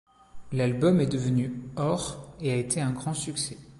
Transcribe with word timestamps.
L'album 0.53 0.99
est 0.99 1.05
devenu 1.05 1.61
or 1.75 2.33
et 2.41 2.51
a 2.51 2.55
été 2.55 2.81
un 2.81 2.89
grand 2.89 3.13
succès. 3.13 3.59